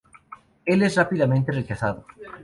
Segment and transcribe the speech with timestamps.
[0.65, 2.07] Él es rápidamente rechazado.